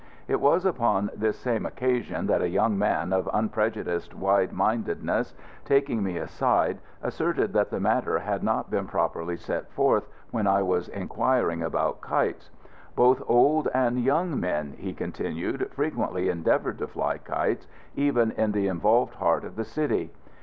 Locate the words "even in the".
17.95-18.69